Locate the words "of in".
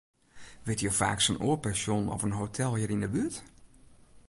2.15-2.37